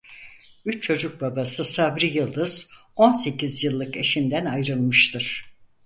Üç 0.65 0.83
çocuk 0.83 1.21
babası 1.21 1.65
Sabri 1.65 2.05
Yıldız 2.17 2.69
on 2.95 3.11
sekiz 3.11 3.63
yıllık 3.63 3.97
eşinden 3.97 4.45
ayrılmıştır. 4.45 5.45